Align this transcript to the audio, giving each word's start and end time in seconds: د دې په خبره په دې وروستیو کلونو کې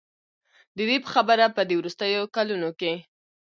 د 0.77 0.79
دې 0.89 0.97
په 1.03 1.09
خبره 1.15 1.45
په 1.55 1.61
دې 1.67 1.75
وروستیو 1.77 2.23
کلونو 2.35 2.69
کې 2.79 2.93